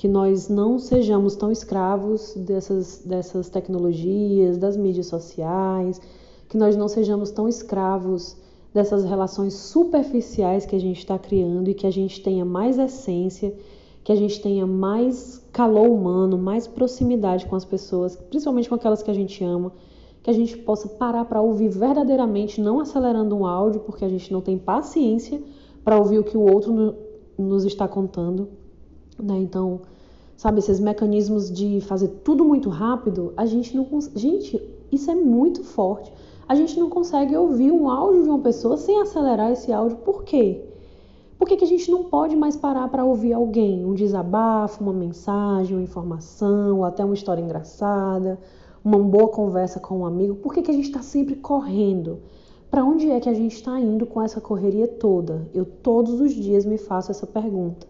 que 0.00 0.08
nós 0.08 0.48
não 0.48 0.78
sejamos 0.78 1.36
tão 1.36 1.52
escravos 1.52 2.32
dessas, 2.34 3.02
dessas 3.04 3.50
tecnologias, 3.50 4.56
das 4.56 4.74
mídias 4.74 5.08
sociais, 5.08 6.00
que 6.48 6.56
nós 6.56 6.74
não 6.74 6.88
sejamos 6.88 7.30
tão 7.30 7.46
escravos 7.46 8.34
dessas 8.72 9.04
relações 9.04 9.52
superficiais 9.52 10.64
que 10.64 10.74
a 10.74 10.80
gente 10.80 11.00
está 11.00 11.18
criando 11.18 11.68
e 11.68 11.74
que 11.74 11.86
a 11.86 11.90
gente 11.90 12.22
tenha 12.22 12.46
mais 12.46 12.78
essência, 12.78 13.54
que 14.02 14.10
a 14.10 14.14
gente 14.14 14.40
tenha 14.40 14.66
mais 14.66 15.46
calor 15.52 15.90
humano, 15.90 16.38
mais 16.38 16.66
proximidade 16.66 17.44
com 17.44 17.54
as 17.54 17.66
pessoas, 17.66 18.16
principalmente 18.16 18.70
com 18.70 18.76
aquelas 18.76 19.02
que 19.02 19.10
a 19.10 19.14
gente 19.14 19.44
ama, 19.44 19.70
que 20.22 20.30
a 20.30 20.34
gente 20.34 20.56
possa 20.56 20.88
parar 20.88 21.26
para 21.26 21.42
ouvir 21.42 21.68
verdadeiramente, 21.68 22.58
não 22.58 22.80
acelerando 22.80 23.36
um 23.36 23.44
áudio, 23.44 23.82
porque 23.82 24.06
a 24.06 24.08
gente 24.08 24.32
não 24.32 24.40
tem 24.40 24.56
paciência 24.56 25.42
para 25.84 25.98
ouvir 25.98 26.18
o 26.18 26.24
que 26.24 26.38
o 26.38 26.50
outro 26.50 26.96
nos 27.36 27.66
está 27.66 27.86
contando 27.86 28.48
né? 29.22 29.38
Então, 29.38 29.82
sabe, 30.40 30.60
esses 30.60 30.80
mecanismos 30.80 31.52
de 31.52 31.82
fazer 31.82 32.08
tudo 32.24 32.46
muito 32.46 32.70
rápido, 32.70 33.34
a 33.36 33.44
gente 33.44 33.76
não 33.76 33.84
consegue. 33.84 34.18
Gente, 34.18 34.70
isso 34.90 35.10
é 35.10 35.14
muito 35.14 35.62
forte. 35.62 36.10
A 36.48 36.54
gente 36.54 36.80
não 36.80 36.88
consegue 36.88 37.36
ouvir 37.36 37.70
um 37.70 37.90
áudio 37.90 38.22
de 38.22 38.28
uma 38.30 38.38
pessoa 38.38 38.78
sem 38.78 38.98
acelerar 39.02 39.52
esse 39.52 39.70
áudio. 39.70 39.98
Por 39.98 40.24
quê? 40.24 40.64
Por 41.38 41.46
que, 41.46 41.58
que 41.58 41.64
a 41.64 41.68
gente 41.68 41.90
não 41.90 42.04
pode 42.04 42.34
mais 42.36 42.56
parar 42.56 42.88
para 42.88 43.04
ouvir 43.04 43.34
alguém? 43.34 43.84
Um 43.84 43.92
desabafo, 43.92 44.82
uma 44.82 44.94
mensagem, 44.94 45.76
uma 45.76 45.82
informação, 45.82 46.78
ou 46.78 46.84
até 46.86 47.04
uma 47.04 47.12
história 47.12 47.42
engraçada, 47.42 48.40
uma 48.82 48.98
boa 48.98 49.28
conversa 49.28 49.78
com 49.78 49.98
um 49.98 50.06
amigo? 50.06 50.36
Por 50.36 50.54
que, 50.54 50.62
que 50.62 50.70
a 50.70 50.74
gente 50.74 50.86
está 50.86 51.02
sempre 51.02 51.34
correndo? 51.34 52.20
Para 52.70 52.82
onde 52.82 53.10
é 53.10 53.20
que 53.20 53.28
a 53.28 53.34
gente 53.34 53.56
está 53.56 53.78
indo 53.78 54.06
com 54.06 54.22
essa 54.22 54.40
correria 54.40 54.88
toda? 54.88 55.46
Eu 55.52 55.66
todos 55.66 56.18
os 56.18 56.32
dias 56.32 56.64
me 56.64 56.78
faço 56.78 57.10
essa 57.10 57.26
pergunta. 57.26 57.89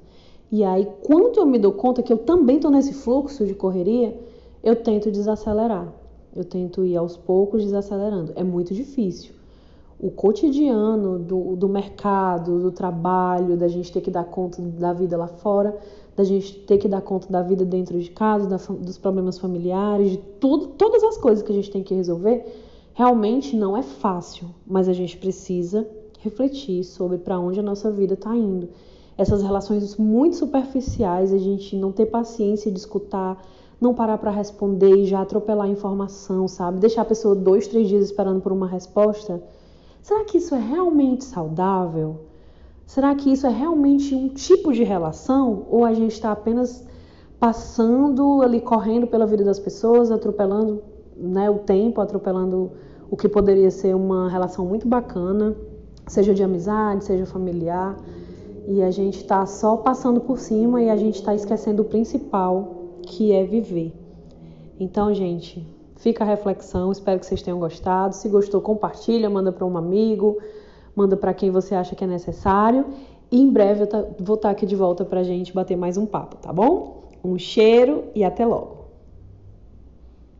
E 0.52 0.64
aí, 0.64 0.88
quando 1.07 1.38
eu 1.38 1.47
me 1.47 1.59
dou 1.59 1.73
conta 1.73 2.02
que 2.02 2.12
eu 2.12 2.19
também 2.19 2.57
estou 2.57 2.71
nesse 2.71 2.92
fluxo 2.92 3.47
de 3.47 3.54
correria, 3.54 4.19
eu 4.62 4.76
tento 4.76 5.11
desacelerar. 5.11 5.92
Eu 6.35 6.45
tento 6.45 6.85
ir 6.85 6.97
aos 6.97 7.16
poucos 7.16 7.62
desacelerando. 7.64 8.33
É 8.35 8.42
muito 8.42 8.75
difícil. 8.75 9.35
o 9.99 10.11
cotidiano 10.11 11.19
do, 11.19 11.57
do 11.57 11.69
mercado, 11.69 12.59
do 12.59 12.73
trabalho, 12.73 13.57
da 13.57 13.69
gente 13.69 13.92
ter 13.92 14.00
que 14.00 14.11
dar 14.11 14.25
conta 14.25 14.62
da 14.62 14.95
vida 14.95 15.16
lá 15.16 15.26
fora, 15.26 15.78
da 16.16 16.25
gente 16.25 16.59
ter 16.61 16.78
que 16.78 16.88
dar 16.88 17.02
conta 17.02 17.30
da 17.30 17.42
vida 17.42 17.64
dentro 17.66 17.99
de 18.00 18.11
casa, 18.11 18.47
da, 18.47 18.57
dos 18.57 18.97
problemas 18.97 19.38
familiares, 19.38 20.12
de 20.12 20.16
tudo, 20.16 20.69
todas 20.69 21.04
as 21.04 21.19
coisas 21.19 21.42
que 21.42 21.52
a 21.52 21.54
gente 21.54 21.71
tem 21.71 21.83
que 21.83 21.95
resolver, 21.95 22.47
realmente 22.95 23.54
não 23.54 23.76
é 23.76 23.83
fácil, 23.83 24.49
mas 24.66 24.88
a 24.88 24.92
gente 24.95 25.19
precisa 25.19 25.87
refletir 26.21 26.83
sobre 26.83 27.19
para 27.19 27.38
onde 27.38 27.61
a 27.61 27.62
nossa 27.62 27.90
vida 27.90 28.14
está 28.14 28.35
indo. 28.35 28.71
Essas 29.21 29.43
relações 29.43 29.99
muito 29.99 30.37
superficiais, 30.37 31.31
a 31.31 31.37
gente 31.37 31.77
não 31.77 31.93
ter 31.93 32.07
paciência 32.07 32.73
de 32.73 32.79
escutar, 32.79 33.37
não 33.79 33.93
parar 33.93 34.17
para 34.17 34.31
responder 34.31 34.97
e 34.97 35.05
já 35.05 35.21
atropelar 35.21 35.67
a 35.67 35.71
informação, 35.71 36.49
sabe? 36.49 36.81
Deixar 36.81 37.03
a 37.03 37.05
pessoa 37.05 37.35
dois, 37.35 37.69
três 37.69 37.87
dias 37.87 38.07
esperando 38.07 38.41
por 38.41 38.50
uma 38.50 38.67
resposta. 38.67 39.43
Será 40.00 40.25
que 40.25 40.39
isso 40.39 40.55
é 40.55 40.59
realmente 40.59 41.25
saudável? 41.25 42.21
Será 42.87 43.15
que 43.15 43.31
isso 43.31 43.47
é 43.47 43.50
realmente 43.50 44.15
um 44.15 44.31
tipo 44.31 44.73
de 44.73 44.85
relação? 44.85 45.67
Ou 45.69 45.85
a 45.85 45.93
gente 45.93 46.12
está 46.12 46.33
apenas 46.33 46.83
passando 47.39 48.41
ali, 48.41 48.59
correndo 48.59 49.07
pela 49.07 49.27
vida 49.27 49.45
das 49.45 49.61
pessoas, 49.61 50.11
atropelando 50.11 50.83
né, 51.15 51.50
o 51.50 51.59
tempo, 51.59 52.00
atropelando 52.00 52.73
o 53.11 53.19
que 53.19 53.29
poderia 53.29 53.71
ser 53.71 53.95
uma 53.95 54.31
relação 54.31 54.65
muito 54.65 54.89
bacana, 54.89 55.55
seja 56.07 56.33
de 56.33 56.43
amizade, 56.43 57.05
seja 57.05 57.27
familiar, 57.27 57.99
e 58.67 58.83
a 58.83 58.90
gente 58.90 59.19
está 59.19 59.45
só 59.47 59.76
passando 59.76 60.21
por 60.21 60.38
cima 60.38 60.83
e 60.83 60.90
a 60.90 60.97
gente 60.97 61.17
está 61.17 61.35
esquecendo 61.35 61.83
o 61.83 61.85
principal, 61.85 62.99
que 63.02 63.33
é 63.33 63.45
viver. 63.45 63.93
Então, 64.79 65.12
gente, 65.14 65.67
fica 65.97 66.25
a 66.25 66.26
reflexão, 66.26 66.90
espero 66.93 67.19
que 67.19 67.26
vocês 67.26 67.43
tenham 67.43 67.59
gostado. 67.59 68.14
Se 68.14 68.29
gostou, 68.29 68.61
compartilha, 68.61 69.29
manda 69.29 69.52
para 69.52 69.67
um 69.67 69.76
amigo 69.76 70.38
manda 70.95 71.17
para 71.17 71.33
quem 71.33 71.50
você 71.50 71.75
acha 71.75 71.95
que 71.95 72.05
é 72.05 72.07
necessário. 72.07 72.87
E 73.31 73.40
em 73.40 73.50
breve 73.50 73.85
eu 73.85 74.14
vou 74.19 74.37
estar 74.37 74.49
tá 74.49 74.50
aqui 74.50 74.67
de 74.67 74.76
volta 74.76 75.05
para 75.05 75.23
gente 75.23 75.52
bater 75.52 75.76
mais 75.76 75.97
um 75.97 76.05
papo, 76.05 76.37
tá 76.37 76.52
bom? 76.52 77.09
Um 77.25 77.38
cheiro 77.38 78.05
e 78.14 78.25
até 78.25 78.45
logo! 78.45 78.80